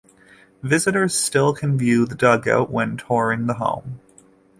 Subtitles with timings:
[0.63, 3.99] Visitors still can view the dugout when touring the home.